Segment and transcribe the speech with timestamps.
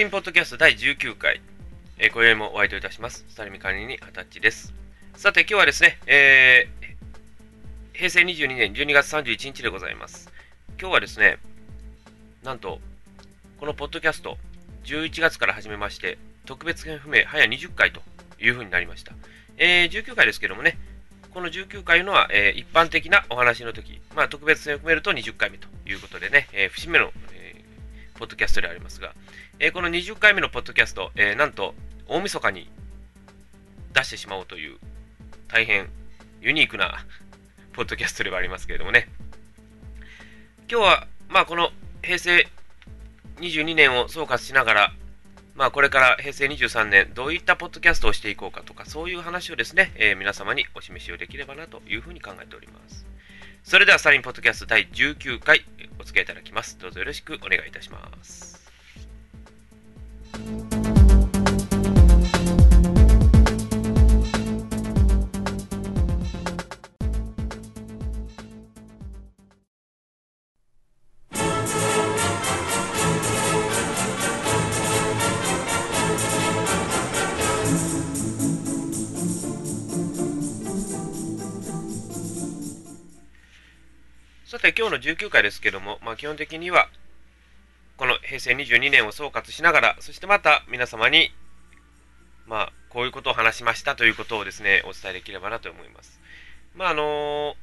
[0.00, 1.42] リンポッドキャスト第19回、
[1.98, 3.26] えー、今宵もお会いといたします。
[3.28, 4.72] スタリン管理に二十歳です。
[5.14, 10.32] さて、今日はですね、えー、平成22年12月31日でございます。
[10.80, 11.36] 今日はですね、
[12.42, 12.80] なんと、
[13.58, 14.38] このポッドキャスト、
[14.84, 18.00] 11月から始めまして、特別編不明、早20回と
[18.40, 19.12] いうふうになりました。
[19.58, 20.78] えー、19回ですけどもね、
[21.34, 27.39] この19回のは、えー、一般的なお話の時、まあ、特別編を含めると20回目ということでね、えー、節目の、えー、
[28.20, 29.14] ポッドキャストでありますが、
[29.58, 31.74] えー、この20回目のポッドキャスト、えー、なんと
[32.06, 32.70] 大晦日に
[33.94, 34.76] 出してしまおうという
[35.48, 35.88] 大変
[36.42, 37.06] ユニークな
[37.72, 39.08] ポッドキャストではありますけれどもね、
[40.70, 41.70] 今日は、まあ、この
[42.02, 42.46] 平成
[43.38, 44.92] 22年を総括しながら、
[45.54, 53.06] まあ、これから平成23年、どういったポッドキャストをしていこうかとか、そういう話をですね、えー、皆様にお示しをできればなというふうに考えております。
[53.62, 55.64] それでは、サリンポッドキャスト第19回、
[56.00, 56.78] お付き合いいただきます。
[56.78, 58.49] どうぞよろしくお願いいたします。
[84.80, 86.88] 今日の19回ですけども、まあ、基本的には、
[87.98, 91.28] この平成22年を総括しながら、そしてまた皆様に、
[92.46, 96.18] まあ、こういうことを話しましたということをですね、お伝えできればなと思います。
[96.74, 97.54] まあ、あのー、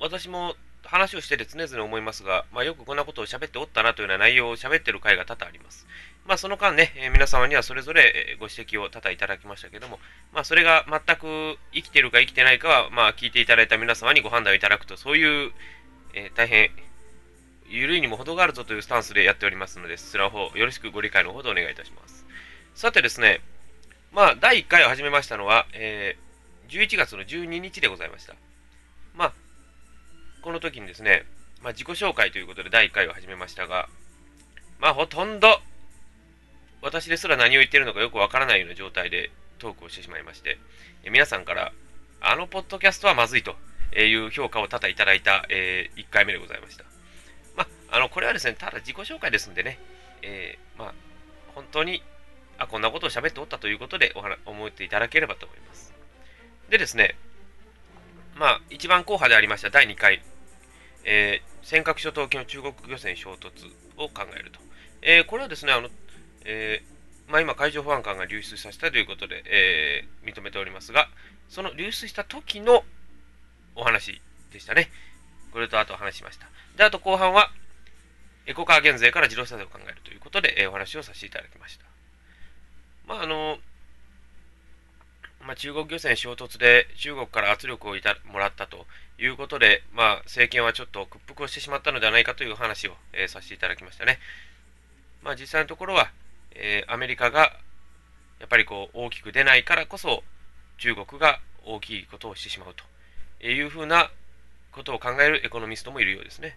[0.00, 5.86] 私も話をしてて常々思いますが、まあ、よくこんなことを喋っておったなというような内容を喋ってる回が多々あります。
[6.26, 10.00] まあ、その間ね、えー、皆様にはそれぞれご指摘を多々いただきましたけども、
[10.32, 15.52] まあ、それが全く生きてるか生きてないかは、まあ、聞いていただいた皆様にご判断をいただくと、そういう
[16.16, 16.70] えー、大変、
[17.68, 22.24] ゆるいにも程があるぞというスタンスでやっておりますので、そちらの方、よろしくご理解のほどお願いいたします。
[22.74, 23.42] さてですね、
[24.12, 28.34] まあ、第1回を始めましたのは、えー、11月の12日でございました。
[29.14, 29.32] まあ、
[30.40, 31.26] この時にですね、
[31.62, 33.86] まあ、自己紹介ということで第1回を始めましたが、
[34.78, 35.60] まあ、ほとんど、
[36.80, 40.56] 私ですら何を言ってるのかよくわからないような状態でトークをしてしまいまして、
[41.04, 41.72] え皆さんから、
[42.22, 43.54] あのポッドキャストはまずいと
[43.92, 46.84] いう評価を多々いただいた、えー、1回目でございました。
[47.56, 49.78] まあ、あの、これはですね、ただ自己紹介ですんでね、
[50.22, 50.94] えー、まあ、
[51.54, 52.02] 本当に、
[52.58, 54.12] あ、こんなことを喋っておったということで
[54.46, 55.92] お思っていただければと思います。
[56.70, 57.16] でですね、
[58.34, 60.22] まあ、一番硬派でありました第2回、
[61.04, 63.48] えー、尖閣諸島沖の中国漁船衝突
[63.96, 64.60] を考えると。
[65.02, 65.88] えー、これはですね、あの、
[66.44, 71.08] えー、まあ、今、海上保安官が流出させたということで、えー、認めておりますが、
[71.48, 72.84] その流出した時の
[73.76, 74.20] お話
[74.52, 74.90] でしたね。
[75.52, 76.46] これとあと話しました。
[76.76, 77.50] で、あと後半は、
[78.46, 81.84] エコカー減税から自動車税を考えるということで、え、お話をさせていただきました。
[83.06, 83.58] まあ、あの、
[85.46, 88.86] まあ、中国漁船衝突で中国から圧力をいたもらったと
[89.18, 94.18] いうことで、まあ、政権はちょっと屈服をしてしまったのではないかという話を、えー、させていただきましたね。
[95.22, 96.10] まあ、実際のところは、
[96.52, 97.52] えー、アメリカが
[98.40, 100.22] やっぱりこう大きく出ないからこそ
[100.78, 102.84] 中国が大きいことをしてしまうと
[103.40, 104.10] いうふうな
[104.72, 106.56] ことを考えるエコノミストもいるようですね。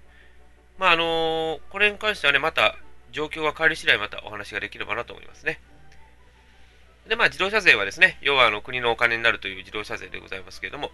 [0.78, 2.76] まあ、あのこれに関してはね、また
[3.12, 5.60] 状況が変わり次第またお話ができればなと思いますね。
[7.08, 10.92] で、まあ、自動車税はですね、要はあの国のお金になるという自動車税でございますけれども、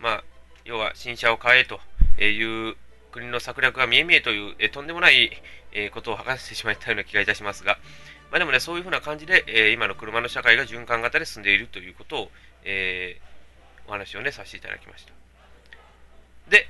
[0.00, 0.24] まあ、
[0.64, 1.80] 要は新車を買えと
[2.22, 2.76] いう
[3.12, 5.30] 国の策略が見え見えという、えとんでもない、
[5.72, 7.78] えことを吐かせてしまったような気がいたしますが、
[8.30, 12.30] まあ、でもね、そういうふうな感じで、え今の車の社会が循環型で進んでいるということを、
[12.64, 15.27] えー、お話をね、させていただきました。
[16.48, 16.68] で、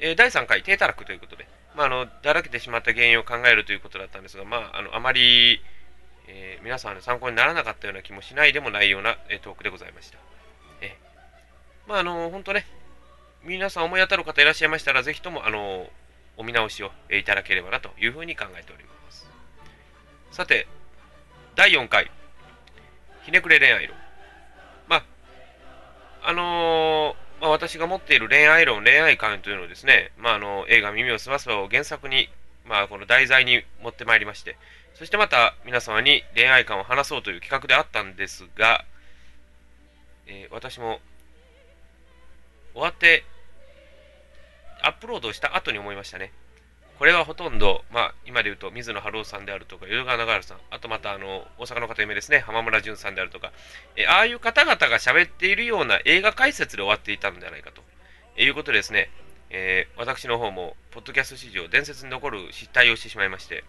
[0.00, 5.60] え、第3回、低たらくということで、まあ、あのだらけてしまった原因を考えるということだったんですが、まあ、あのあまり、
[6.28, 10.18] えー、皆さんの参考にならなかったような気もしないでもないような、えー、トークでございました。
[10.80, 12.66] えー、まあ、あの本当ね、
[13.44, 15.88] 皆さん思い当たる方いらっしゃいましたら、ぜひとも、あの
[16.36, 19.28] お見直しを、えいただければなというふうに考えております。
[20.30, 20.66] さて、
[21.54, 22.10] 第4回、
[23.24, 23.96] ひねくれ恋愛論。
[24.88, 25.04] まあ、
[26.22, 32.30] あのまあ、私が持っている恋愛論、恋愛観というのをですね、まあ、あの映画「耳をすませば」を原作に、
[32.64, 34.56] まあ、この題材に持ってまいりまして、
[34.94, 38.84] そしてまた皆様に恋愛観を話そうという企画であったんですが、
[40.28, 41.00] えー、私も
[42.74, 43.24] 終わって
[44.80, 46.30] アップロードした後に思いましたね。
[47.02, 53.50] これはほとんど、まあ、今で言うと水野晴郎さんであるとか、淀川長原さん、あとまたあの大阪の方有名ですね、浜村淳さんであるとか、
[53.96, 57.82] えああいう方々が喋っているような映画解説で終わっていたのではないかと
[58.36, 59.10] えいうことでですね、
[59.50, 63.64] えー、私の方も、ポッドキャスト史上伝説に残る失態をしてしまいまして、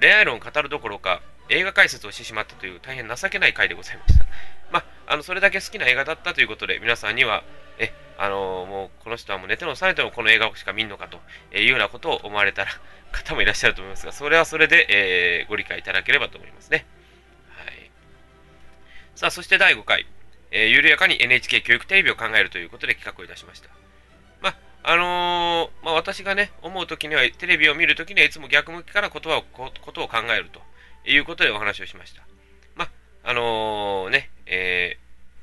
[0.00, 1.20] 恋愛論を語るどころか、
[1.52, 4.24] 映画解説をしてしまったという大変情けない回でございました。
[4.70, 7.44] まあ、あのそれだけ好きな映画だったということで、皆さんには、
[7.78, 11.20] え、あの、もうこの人はもう寝ても覚めてもこの映画しか見んのかと
[11.56, 12.70] いうようなことを思われたら
[13.12, 16.86] 方もいらっしゃると思いますが、それはそれで、えー、ご理解いただければと思いますね。
[17.54, 17.90] はい。
[19.14, 20.06] さあ、そして第5回、
[20.50, 23.68] えー、緩やかに NHK 教育テレビを考えるということで企画をいたしました。
[24.40, 30.62] まあ、あのー、まあ、私がね、思うときには、テレビを見るときにはいつも逆向きから言葉をことを考えると
[31.04, 32.22] いうことでお話をしました。
[32.74, 32.88] ま
[33.24, 34.98] あ、のー、ね、え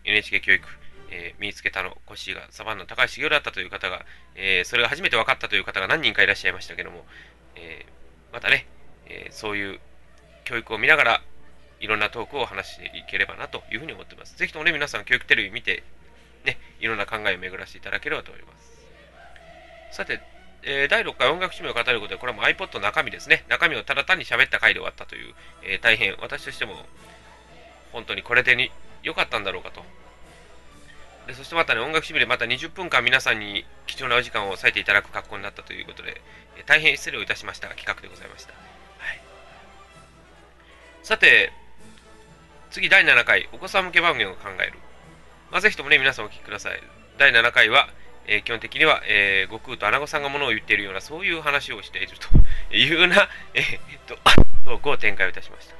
[0.06, 0.68] ー、NHK 教育、
[1.12, 7.06] えー、身につけたの腰がサバンナ高橋茂だったという方が、え、それが初めて分かったという方が何人かいらっしゃいましたけども、
[7.56, 7.86] え、
[8.32, 8.68] またね、
[9.08, 9.80] えそういう
[10.46, 11.22] 教育を見ながら、
[11.80, 14.38] いろんなトークを話していければなというふうに思っています。
[14.38, 15.84] ぜひともね、皆さん教育テレビ見て、
[16.46, 18.54] ね、いろんな考えを巡らせていただければと思いま
[19.92, 19.96] す。
[19.96, 20.22] さて、
[20.64, 23.46] えー、第6回音楽趣味を語ることで、これはもう iPod の中身ですね。
[23.48, 25.34] 中身をただ単に喋った回で終わったという、
[25.64, 26.76] えー、大変私としても、
[27.92, 28.72] 本当にこれでに
[29.04, 29.84] 良かったんだろうかと。
[31.28, 36.22] でそしてまたね、音楽趣味でまた20分間皆さんに貴重なお時間を割いていただく格好になったということで、
[36.58, 38.54] えー、大変失礼をいたしました企画でございました。
[38.54, 38.58] は
[39.14, 39.22] い、
[41.04, 41.54] さて、
[42.72, 44.74] 次第7回、お子さん向け番組を考える。
[45.52, 46.82] まあ、ぜひともね、皆さんお聞きください。
[47.18, 47.90] 第7回は、
[48.32, 52.30] えー、基本的には、えー、悟空と穴子さんがものを言っているような、そういう話をしていると
[52.76, 54.16] いうような、えー、っと、
[54.66, 55.76] トークを展開をいたしました。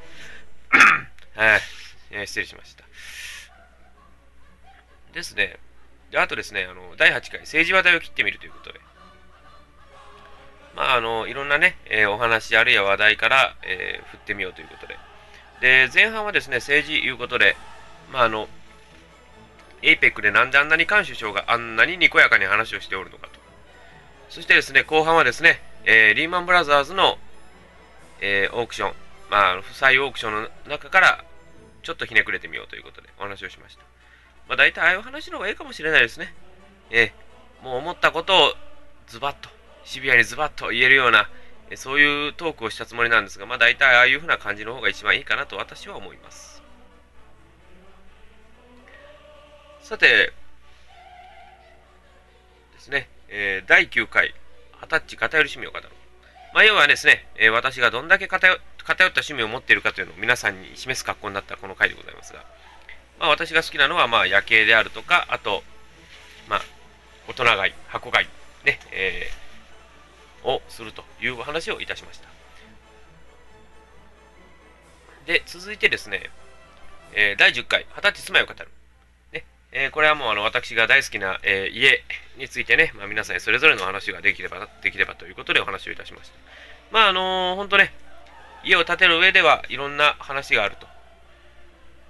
[1.42, 1.62] はい、
[2.10, 2.84] えー、失礼しました。
[5.14, 5.58] ですね。
[6.10, 8.82] であとですね、あの、第8回、政治話題を切ってみるということで。
[10.76, 14.98] まあ、あの、いろんなね、えー、お話、あるいは話題から、えー、振ってみようということで。
[15.62, 17.56] で、前半はですね、政治いうことで、
[18.12, 18.50] まあ、あの、
[19.82, 23.40] APEC でなんであんなに菅首相があんなににこやかに話をしておるのかと。
[24.30, 27.18] そしてですね、後半はですね、えー、リーマンブラザーズの、
[28.22, 28.94] えー、オークション、
[29.32, 31.24] まあ、負債オークションの中から、
[31.82, 33.84] ちょっとひねくれてみようということでお話をしました。
[34.48, 36.34] まあ、大体ああいう話の方がいいかもしれないですね。
[36.92, 38.54] えー、もう思ったことを
[39.08, 39.50] ズバッと、
[39.86, 41.30] シビアにズバッと言えるような、
[41.72, 46.59] えそういうトークをしたつもりなんですが、まあ、大体ああいうふうな感じの方が一番いいかなと私は思います。
[49.90, 50.06] さて、
[52.76, 54.36] ですね、えー、第9回、
[54.80, 55.90] 二十歳偏り趣味を語る。
[56.54, 62.46] まあ、要はですね、えー、私がどんだけ偏った趣味を持っているかというのを皆さんに示す格好になったこの回でございますが、
[63.20, 65.64] まあ、私が好きなのは、まあ、夜景であるとか、あと、
[66.48, 66.62] まあ、
[67.28, 68.28] 大人買い、箱買い、
[68.68, 72.30] ね、えー、をするというお話をいたしました。
[75.26, 76.30] で、続いてですね、
[77.14, 78.70] えー、第10回、二十歳住まいを語る。
[79.72, 82.04] えー、これはもうあの私が大好きな、えー、家
[82.38, 86.36] についてね、まあ、皆さんにそれぞれの話ができればできればということでお話をいたしました。
[86.92, 87.94] まああのー、本当ね、
[88.64, 90.88] 家を建てる上ではいろんな話があると。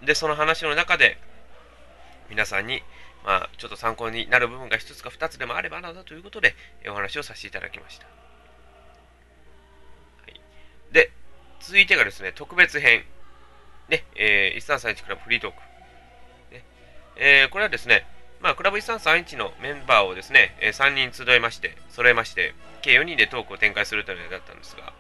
[0.06, 1.18] で、その話の中で
[2.30, 2.82] 皆さんに、
[3.26, 6.56] まあ、ちょっと参考になる部分が一つか二つでもあればなんだということで、
[6.88, 8.06] お話をさせていただきました。
[8.06, 8.12] は
[10.30, 10.42] い、
[10.94, 11.12] で、
[11.60, 13.04] 続いてがですね、特別編。
[13.90, 15.69] ね、えー、1331クラブフリートーク。
[17.20, 18.06] えー、これはですね、
[18.42, 24.94] まあ、クラブ1331のメンバーをですね、えー、3人集えまして、揃えまして、計4人でトークを展開するというのだったんですが、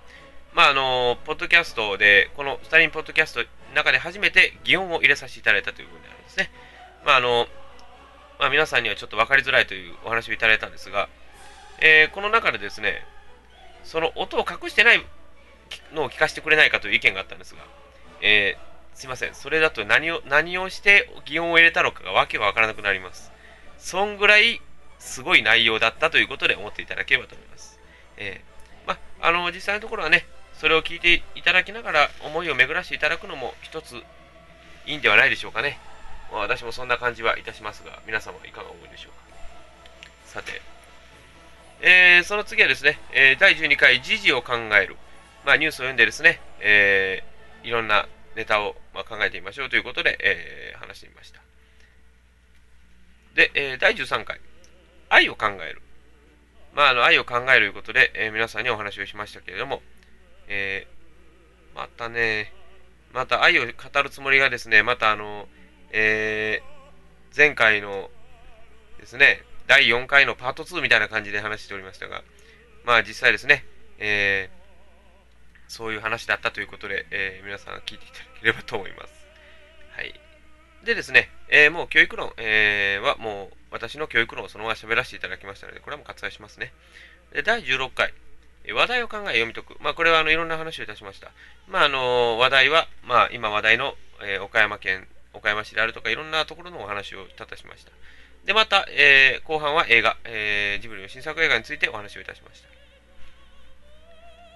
[0.53, 6.51] まあ、あのー、ポッドキャストで、このスタリンポッドキャストの中で初めて擬音を入れさせていただいたという部分であるんですね。
[7.05, 7.47] まあ、あの
[8.39, 11.09] まあ、皆さんにはちょっと分かりづらいというお話をいただいたんですが、
[11.81, 13.05] えー、この中でですね、
[13.83, 15.05] その音を隠してない
[15.93, 17.61] のを聞かせてくれないかという意見があったんですが、
[18.21, 18.68] えー、
[18.99, 19.33] すいません。
[19.33, 23.31] それだと何を、何をして擬音を入れたのかがわけわからなくなります。
[23.77, 24.59] そんぐらい
[24.99, 27.79] すごい内容だったということで思っていただければと思います。
[28.17, 33.95] えー、まあ、の、実際のところはね、それを聞いていただきながら思いを巡らしていただくのも一つ
[34.85, 35.79] いいんではないでしょうかね。
[36.29, 39.37] まあ、私もそんな感じはいたしますが、皆様いかがお思いでしょうか。
[40.25, 40.61] さて、
[41.79, 44.97] えー、その次はですね、えー、第12回時事を考える。
[45.45, 48.05] まあ、ニュースを読んでですね、えー、いろんな
[48.39, 51.41] ネタを、ま考えてみましょうということで、えー、話してみました。
[53.35, 54.39] で、えー、第13回、
[55.09, 55.81] 愛を考える。
[56.73, 59.81] まあ、あの愛を考えるということで、えー、皆さんにお話をしましたけれども、
[60.47, 62.53] えー、またね、
[63.11, 65.49] また愛を語るつもりがですね、またあの、
[65.91, 68.09] えー、前回の
[69.01, 72.23] ですね、第4回のパート2みたいな感じで話しておりましたが、
[72.85, 73.65] まあ実際ですね、
[73.97, 74.58] えー、
[75.69, 79.13] そういう話だったということで、えー、皆さん聞いていただければと思います。
[79.95, 80.19] はい。
[80.83, 86.73] でですね、えー、もう教育論、えー、はもう私の教育論をそのまま喋らせていただきましたので、これはもう割愛しますね。
[87.31, 88.13] で第16回、
[88.73, 89.77] 話題を考え読み解く。
[89.79, 91.31] まあ、これはあのいろんな話をいたしました。
[91.67, 97.91] まあ、あの話題は、まあ、今話題の、えー、岡山県、岡山市であるとか、いろんなところのお話をたたしました。
[98.45, 102.78] で、また、えー、後半は映画、えー、ジブリの新作映画についてお話をいたしました。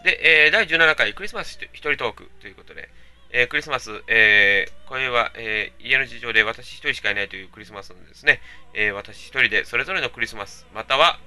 [0.03, 2.89] で、えー、第17回クリスマス一人トークということで、
[3.31, 8.41] えー、クリスマス、えー、これは、えー、家の事情で私一人しかいないというクリスマスのですね、
[8.73, 11.19] え私一人でそれぞれのクリスマス、または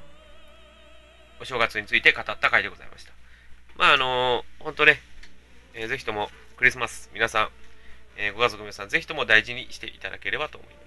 [1.40, 3.12] お正月について語った回でございました。
[3.76, 5.00] まあ、あのー、本当ね、
[5.74, 7.48] えー、ぜひともクリスマス、皆さん、
[8.18, 10.85] え、ご家族皆さん、ぜひとも大事にしていただければと思います。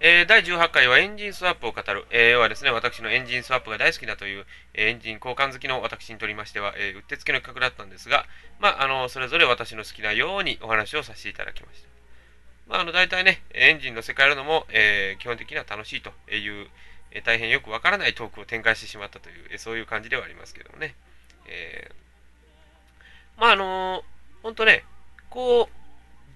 [0.00, 8.24] えー、第18回はエンジンスワップを語る、えー、要はですね、私のエンジンスワップが大好きだという、えー、エンジン交換好きの私にとりましては、え、うってつけの企画だったんですが、
[8.60, 11.88] まあ、あのそれぞれ私の好きなようにお話をさせていただきました。
[12.68, 16.68] まあ、あの大体ね、エンジンの世界あるのも、え、基本的には楽しいという、
[17.10, 20.94] え大変よくわからないトークを展開してしまったという、えそういう感じではありますけどもね。
[21.48, 21.90] え、
[23.36, 24.84] まああのー、ほんとね、
[25.28, 25.77] こう、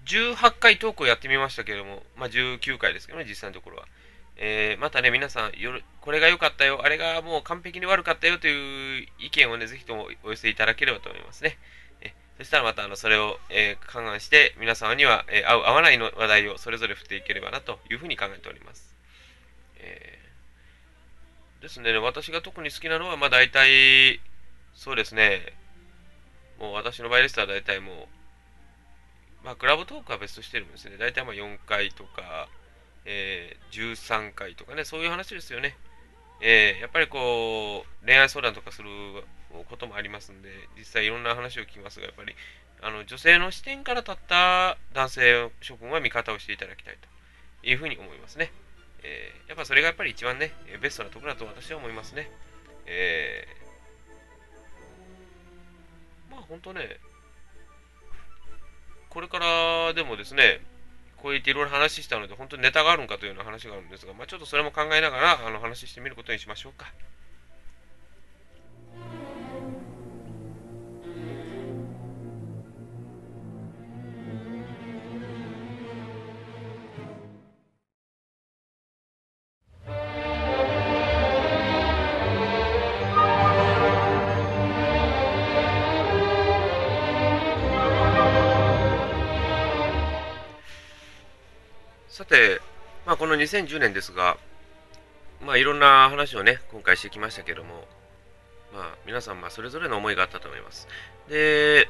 [0.05, 3.87] 18回トークをやってみましたけれども、まあ19回ですけどね、実際のところは。
[4.35, 11.57] えー、またね、皆さん夜、これが良かったよ、あれがもう完璧に悪かったよという意見をね、ぜひともお寄せいただければと思いますね。
[12.01, 18.95] えそしたらまたあのそれを、えー、勘案して、皆様には、えー、合う合わないの話題をそれぞれ振っていければなというふうに考えております。
[19.77, 20.23] えー
[21.63, 24.19] ですね、私が特に好きなのは、まあ大体、
[24.75, 25.53] そうですね、
[26.59, 27.95] もう私の場合でしたら大体もう、
[29.43, 30.97] まあクラブトークは別としてるんですね。
[30.97, 32.47] 大体まあ4回とか、
[33.05, 35.75] えー、13回とかね、そういう話ですよね。
[36.41, 38.89] えー、やっぱりこう、恋愛相談とかする
[39.69, 42.35] こともありますんで、実際いろんな話を聞きますが、やっぱり、
[42.81, 46.97] あの、女性の視点から立った男性諸君は味方をしていただきたい
[47.61, 48.51] というふうに思いますね。
[49.03, 52.29] えー、やっぱそれがやっぱり一番ね、ベストなところだと私は思いますね。
[52.85, 56.99] えー、まあ本当ね、
[59.13, 60.59] これからでもですね、
[61.21, 66.91] こうやっていろいろ話したので、本当にネタがあるのかというような話があるんですが、まあ、ちょっとそれも考えながらあの話してみることにしましょうか。
[93.35, 94.37] の2010年ですが、
[95.41, 97.85] まあ、いろんな話をね、今回してきましたけども、
[98.73, 100.87] まあ、皆さん、まあ、それぞれの思いがあったと思います。
[101.29, 101.87] で、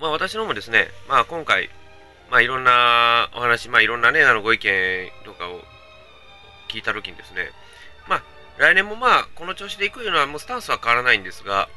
[0.00, 1.70] まあ、私のもですね、まあ、今回、
[2.30, 5.60] まあ、いろんなお話、まあ、いろんなね、あの、ご意見とかを
[6.68, 7.50] 聞いたときにですね、
[8.08, 8.22] まあ、
[8.58, 11.68] 来年もまあ、この調子でいくような、もうスタンスは変わらないんですが、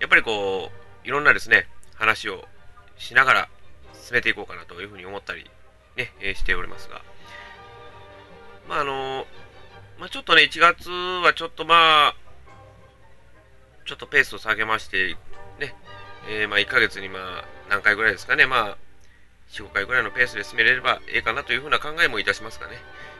[0.00, 2.44] やっぱりこう、いろんなですね、話を
[2.96, 3.48] しながら
[3.94, 5.50] 進めていこうかなというふうに思ったり
[5.96, 7.02] ね、え、しておりますが。
[8.70, 9.26] まあ、あの
[9.98, 12.14] まあ、ちょっとね、1月はちょっとまあ、
[13.84, 15.16] ちょっとペースを下げまして、
[15.58, 15.74] ね、
[16.30, 18.76] えー、まあ、1ヶ月にまあ、何回ぐらいですかね、まあ、
[19.50, 22.74] 4、5回ぐらいのペースで進めれればええかなというふうな考えもいたしますがね、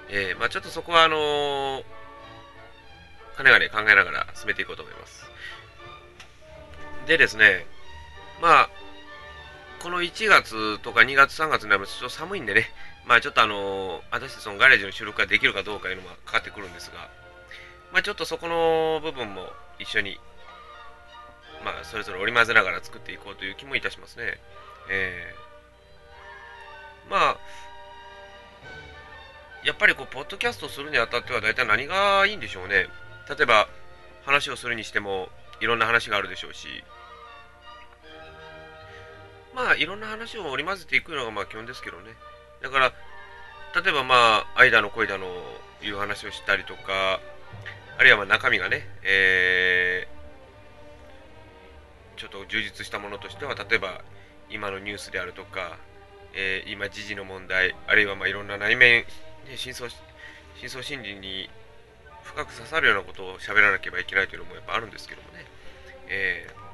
[0.08, 1.82] えー、まあ、ちょっとそこは、あのー、
[3.36, 5.28] かねがね考えながら進めていこうと思います。
[7.08, 7.66] でですね、
[8.40, 8.70] まあ、
[9.80, 12.70] この1月とか2月、3月になるとちょっと寒いんでね、
[13.06, 17.08] まあちょっとあのー、私たちのガレージの収録ができるかどうかいうのもかかってくるんですが、
[17.92, 20.20] まあちょっとそこの部分も一緒に、
[21.64, 24.38] まあそれぞれ織り交ぜながら作っていこうという気もいたしますね。
[24.90, 27.36] えー、まあ、
[29.64, 32.88] やっぱりこう、ポッドキャストするにあたっては大体何がいいんでしょうね。
[33.28, 33.68] 例えば、
[34.24, 35.28] 話をするにしても、
[35.60, 36.84] いろんな話があるでしょうし、
[39.54, 42.14] まあ、いろんな話を織り交ぜていくのがまあ基本ですけどね。
[42.62, 42.92] だから、
[43.82, 45.26] 例えばまあ、間の恋だの
[45.82, 47.20] いう話をしたりとか、
[47.98, 54.02] あるいはまあ中身がね、えー、ちょっと充実したものとしては、例えば
[54.50, 55.78] 今のニュースであるとか、
[56.34, 59.04] えー、今、時事の問題、あるいはまあいろんな内面、
[59.48, 61.48] ね、深層深層心理に
[62.22, 65.44] 深く刺さるようなことを喋らなければいけないというのもやっぱあるんですけどもね。
[66.08, 66.69] えー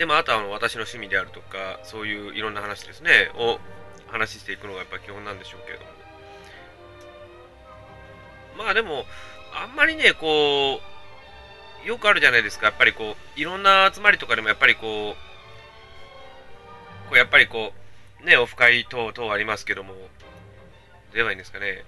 [0.00, 3.58] でもあとは私の趣味であるとか、そういういろんな話ですね、を
[4.10, 5.90] 話していくのがやっぱ基本なんでしょうけれども。
[8.56, 9.04] まあでも、
[9.52, 10.80] あんまりね、こ
[11.84, 15.16] う、よくあるじゃないですか、やっぱりこう、いろんな集まりとかでもやっぱりこ
[17.06, 17.74] う、こうやっぱりこ
[18.22, 19.92] う、ね、オフ会等々ありますけども、
[21.12, 21.84] ではいいんですかね。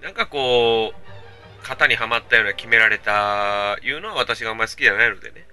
[0.00, 5.46] なんかこう、型にはまったような決められたいうのは私があんまり好きじゃないのでね。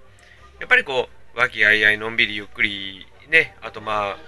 [0.58, 4.18] やっぱりこう、和気あいあいのんびりゆっくりね、あとまあ、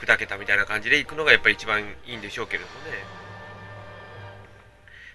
[0.00, 3.04] 砕けたみたいな感じで行くのがやっぱり一番いいんでしょうけれどもね。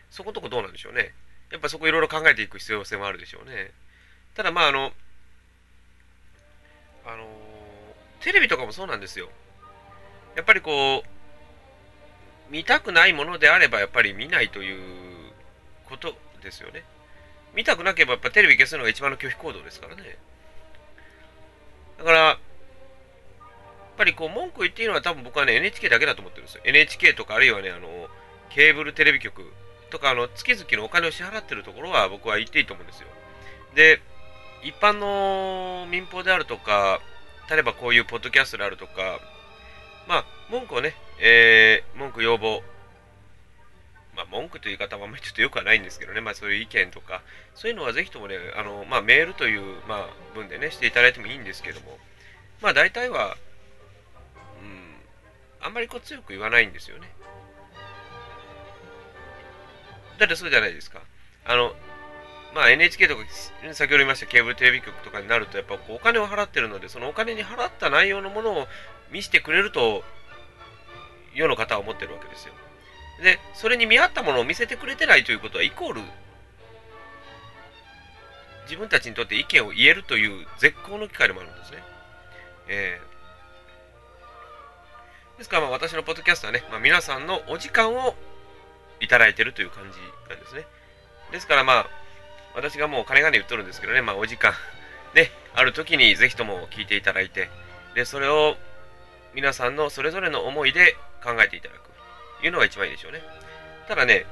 [0.09, 1.11] そこんとこどうなんでしょうね。
[1.51, 3.71] やっぱそこいろいろ考えていく必要性もあるでしょうね。
[4.33, 4.93] ただまああの、
[7.05, 7.27] あの
[8.21, 9.27] テレビとかもそうなんですよ。
[10.37, 14.81] やっぱりこう、見たくないものであればやっぱり見ないという
[15.89, 16.85] ことですよね。
[17.53, 20.17] 見たくなければやっぱテレビ消すのが一番の拒否行動ですからね。
[21.97, 22.37] だから、やっ
[23.97, 26.61] ぱりこう文句言っていいのは多分僕はね NHK だけだと思ってるんですよ。
[26.65, 27.87] NHK とかあるいはね、あの、
[28.49, 29.43] ケーブルテレビ局
[29.89, 33.07] とかあの月々のお金を支払ってるところは僕は言っていいと思うんですよ。
[33.75, 33.99] で、
[34.63, 36.99] 一般の民放であるとか、
[37.49, 39.19] 例えばこういうポッドキャストであるとか、
[40.07, 42.61] まあ、文句をね、えー、文句要望、
[44.17, 47.21] まあ、文句という言い方はあんまりちょっとよくはないんですけどね、まあ、そういう意見とか、
[47.53, 51.99] そういうのはぜひともね、あのまあ、メールという、まあ、文でね、していただいてもいいんですけども、
[52.59, 53.37] まあ、大体は、
[54.59, 57.07] うん、あんまりこう強く言わないんですよね。
[60.17, 61.01] だってそうじゃないですか。
[61.45, 61.75] あの、
[62.55, 63.21] まあ、NHK とか、
[63.73, 68.67] 先ほど言いましたケーブルテレビ局とかになると、やっぱお金を払ってるので、そのお金に払った内容のものを
[69.11, 70.03] 見せてくれると、
[71.35, 72.53] 世の方は思ってるわけですよ。
[73.21, 76.01] で、それに見合ったものを見せてくれてないということは、イコール、
[78.65, 81.83] 自分たちにとって意見を言えるという絶好の機会でもあるんですね。
[82.67, 88.15] えー、ですから、まあ、私のポッドキャストはね、まあ、皆さんのお時間を
[88.99, 90.65] いただいてるという感じなんですね。
[91.31, 91.87] ですからまあ、
[92.55, 94.53] 私がもう金がね言っとるんですけどね、まあお時間、
[95.13, 97.49] ね、ある時にぜひとも聞いていただいて、
[97.95, 98.55] で、それを
[99.33, 101.86] 皆さんのそれぞれの思いで考えていただく。
[102.43, 103.21] いうのが一番いいでしょうね。
[103.87, 104.25] ただね、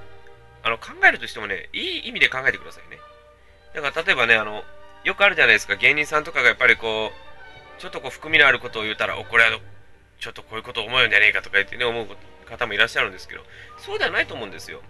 [0.64, 3.00] あの考えるとしてもね、いい意味で考えてくださいね。
[3.74, 4.64] だから例えばね、あの、
[5.04, 9.60] よくあるじゃないですか、芸人さんとかがやっぱりこう、ちょっとこう含みのあることを言ったら、お、これは
[10.20, 12.08] ちょっとこういうこと思うんじゃねえかとか言ってね、思う
[12.46, 13.44] 方もいらっしゃるんですけど、
[13.78, 14.82] そうではないと思うんですよ。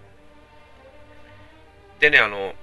[2.00, 2.54] でね、あの、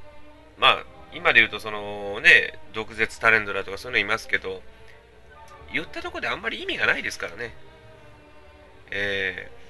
[0.57, 4.61] まあ、今で言うと、そのね、毒舌タレントだとかそういうのいますけど、
[5.71, 7.53] 言ったとこであんまり意味がないですからね。
[8.91, 9.62] えー、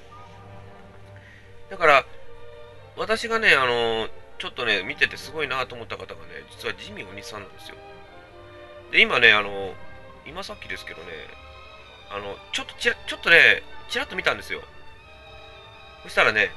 [1.69, 2.05] だから、
[2.95, 7.75] 私がね、あの、ちょっとね、見ててすごいなと思った方がね、実はジミー鬼さんなんですよ。
[8.91, 9.73] で、今ね、あの、
[10.25, 11.07] 今さっきですけどね、
[12.09, 14.61] あの、ちょっとちら、ちょっとね、ちらっと見たんですよ。
[16.03, 16.51] そしたらね、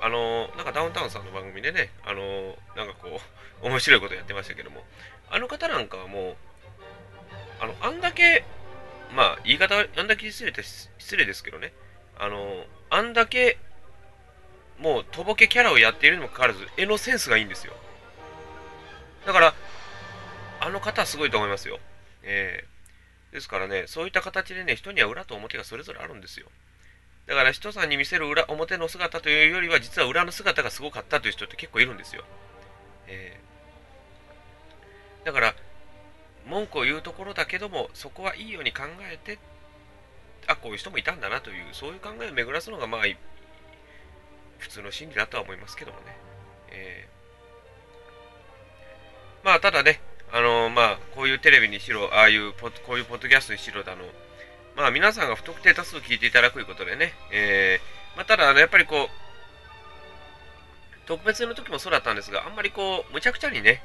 [0.00, 3.20] あのなんかダウンタウンさんの番組でね、あのなんかこう、
[3.66, 4.84] 面白いことやってましたけども、
[5.30, 6.36] あの方なんかはもう、
[7.60, 8.44] あの、あんだけ、
[9.12, 11.72] まあ、言い方、あんだけ失礼失礼ですけどね、
[12.18, 13.58] あのあんだけ、
[14.82, 17.72] もう、とぼけキャラをやっているにもかかわらず、絵のセンスがいいんですよ。
[19.24, 19.54] だから、
[20.60, 21.78] あの方はすごいと思いますよ。
[22.24, 26.48] えー、ですからね、そういった形でね、人には裏と表がそれぞれあるんですよ。
[27.26, 32.24] だから人さんに見せる裏表の姿というよりは実は裏の姿がすごかったという人って結構いるんですよ。
[33.06, 35.54] えー、だから
[36.46, 39.38] 文句を言うところだけどもそこはいいように考えて
[40.46, 43.06] あこういう人もいたんだなというそういう考えを巡らすのがまあ
[44.62, 46.16] 普通の心理だとは思いますけどもね。
[46.70, 50.00] えー、まあただね
[50.32, 54.02] あのー、まあこういうテレビにしろああいうこういうポッドキャストにしろだの
[54.76, 59.08] まあ皆さんが不特定多数聞いていただくということでね、えー、まあ、ただ、ねやっぱりこう、
[61.06, 63.82] 特別の時もそうだったんですが、あんまりこう、むちゃくちゃにね、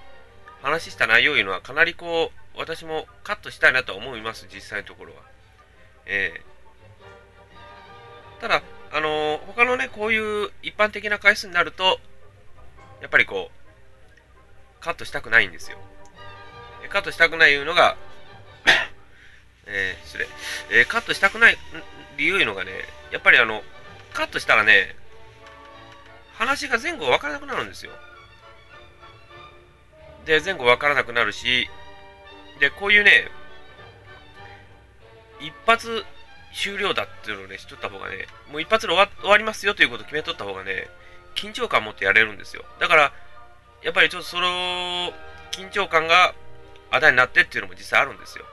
[0.62, 5.22] 話した内容いうのはかなりこう、私もカットしたいなと思います、実際のところは。
[6.06, 12.00] えー、ただ、あの、他のね、こういう一般的な回数になると、
[13.02, 15.78] やっぱりこう、カットしたくないんですよ。
[16.90, 17.98] カットしたくないいうのが
[19.68, 20.28] えー、失礼、
[20.72, 21.58] えー、カットしたくない
[22.16, 22.72] 理由いうのがね、
[23.12, 23.64] やっぱりあの、
[24.14, 24.96] カットしたらね、
[26.36, 27.92] 話が前後分からなくなるんですよ。
[30.26, 31.70] で、前後分からなくなるし、
[32.60, 33.30] で、こういうね、
[35.40, 36.06] 一発
[36.58, 40.90] 終了だっていうのをね、しとった方がね、もう一発で終わ終わりますよということを決めとった方がね、
[41.36, 42.66] 緊張感を持ってやれるんですよ。
[42.80, 43.14] だから、
[43.84, 45.14] やっぱりちょっとその
[45.52, 46.34] 緊張感が
[46.90, 48.46] あだになってっていうのも実際あるんですよ。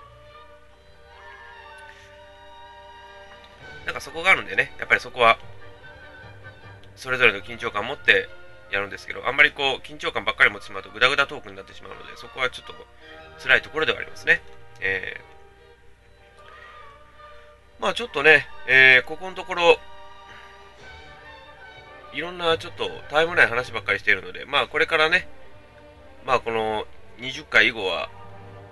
[3.87, 5.39] なんかそこがあるんでね、やっぱりそこは、
[6.97, 8.29] それぞれの緊張感を持って
[8.71, 12.75] やるんですけど、あんまりこう、緊張感ばっかり持ってしまうと、ぐだぐだトークになってしまうので、そこはちょっと
[13.43, 14.43] 辛いところではありますね。
[14.81, 15.34] えー、
[17.85, 19.77] まあちょっとね、えー、ここのところ、
[22.15, 25.29] いろんなちょっとたわいもない話ばっかりしているので、まあこれからね、
[26.25, 26.87] まあこの
[27.19, 28.09] 20回以後は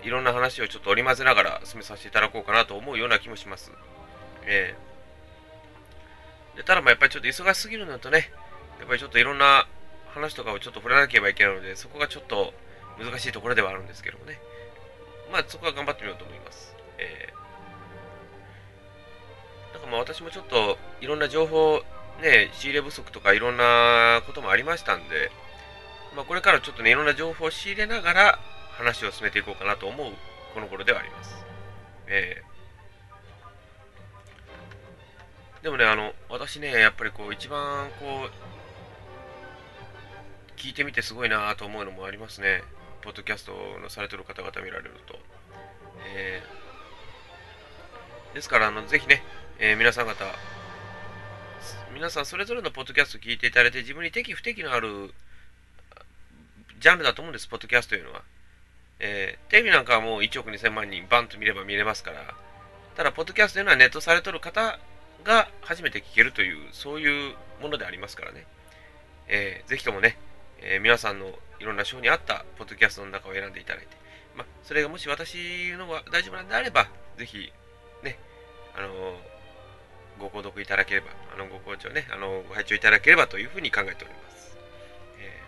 [0.03, 3.71] いろんな話をちょっと織り交ぜながら進めさせていただこうかなと思うような気もします。
[4.47, 8.31] えー、でただまあやっぱりちょっと忙しすぎるのとね、
[8.79, 9.67] やっぱりちょっといろんな
[10.15, 12.55] 話とかをちょっと触れなければいけないので、そこがちょっと
[12.99, 14.41] 難しいところではあるんですけどもね。
[15.31, 16.75] まあそこは頑張ってみようと思います。
[16.97, 17.43] えー、
[19.83, 21.83] かまあ私もちょっといろんな情報、
[22.23, 25.31] ね、仕入れ不足とかいろんなこともありましたんで、
[26.17, 28.39] まあこれからちょっとね、いろんな情報を仕入れながら
[28.71, 30.13] 話を進めていこうかなと思う
[30.55, 31.45] この頃ではあります。
[32.07, 38.31] えー、でもね、あの、私ね、やっぱりこう、一番こう、
[40.59, 42.63] 聞いてみてすごいなと思うのもありますね。
[43.03, 45.19] ポッドキャストのされてる方々見られると。
[46.15, 46.62] えー、
[48.35, 49.23] ですから、あのぜひね、
[49.59, 50.25] えー、皆さん方、
[51.95, 55.13] 皆さんそれぞれのポッドキャスト聞いていただいて、自分に適不適のある
[56.81, 58.23] ジャンルだと思うんです、ポッドキャストというのは。
[58.99, 62.35] えー、テレビなんかはもう1億2000万人バンと見れば見れますから、
[62.97, 64.79] ただ、ポッドキャストというのはネットされとる方
[65.25, 68.47] が初めて聞けるという、そういうものでありますからね。
[69.29, 70.17] えー、ぜひともね、
[70.61, 73.89] えー、皆さんのいろんな賞に合ったポッドキャストの中を選んでいただいて、
[74.37, 77.53] ま、それがもし私のが大丈夫なんであれば、ぜひ、
[78.03, 78.19] ね、
[78.77, 79.17] あの、
[80.19, 84.57] ご購読いただければ、あのご購聴ね、あのご拝聴いただければというふうに考えております。
[85.19, 85.41] え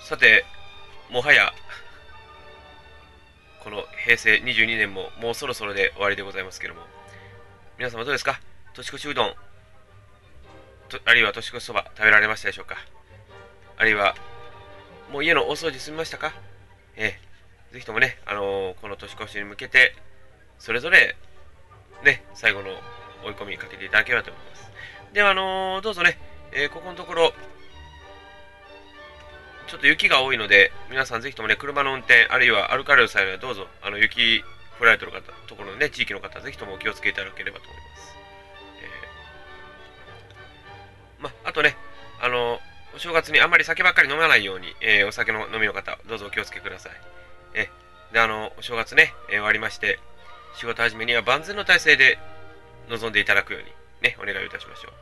[0.00, 0.44] ー、さて、
[1.10, 1.52] もはや、
[3.60, 6.82] この平成22年ももうそろそろで終わりでございますけども、
[7.78, 8.40] 皆様どうですか？
[8.74, 9.34] 年越しうどん、
[11.04, 12.76] あるいは年越しそば食べられましたでしょうか？
[13.76, 14.14] あるいは、
[15.10, 16.34] もう家の大掃除済みましたか？
[16.96, 17.23] ええ、
[17.74, 19.96] ぜひともね、あのー、この年越しに向けて、
[20.60, 21.16] それぞれ、
[22.04, 22.68] ね、最後の
[23.24, 24.70] 追い込みかけていただければと思います。
[25.12, 26.16] では、あのー、どうぞね、
[26.52, 27.32] えー、ここのところ、
[29.66, 34.44] ちょっと雪が多いので、皆さんぜひともね、車の運転、あるいは歩かれる際はどうぞ、あの雪
[34.78, 38.16] 降られてる方、ところのね、地域の方、ぜひともお気をつけいただければと思います。
[41.18, 41.76] えー、まあとね、
[42.20, 42.60] あの、
[42.94, 47.23] お正月にあんまり酒ばっかり飲まないように、えー、お酒の飲みの方、どうぞお気をつけください。
[47.54, 47.68] え
[48.12, 49.98] で、あの、お正月ね、終わりまして、
[50.56, 52.18] 仕事始めには万全の体制で
[52.88, 53.68] 臨んでいただくように、
[54.02, 54.92] ね、お願いいたしましょう。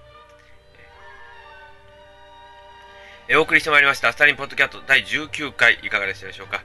[3.28, 6.62] え、お送りしてまいりました、スタリンポッドキャット第19回、いかがでしたでしょうか。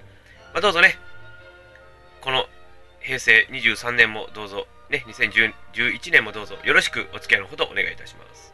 [0.54, 0.98] まあ、どうぞね、
[2.22, 2.48] この
[3.00, 8.54] 平成23年もどうぞ、ね、2011年もどうぞよろしくお付き合いのほどお願いいたします。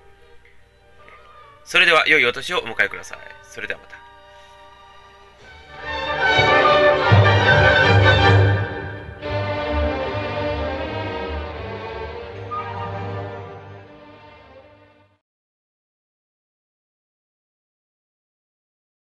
[1.66, 3.20] それでは良いお年をお迎えください。
[3.44, 4.03] それではまた。